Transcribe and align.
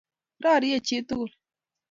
rairie 0.43 0.79
chii 0.85 1.03
tuggul 1.07 1.31